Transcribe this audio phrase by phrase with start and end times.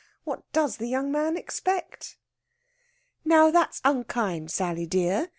[0.23, 2.17] What does the young man expect?
[3.23, 5.29] "Now, that's unkind, Sally dear.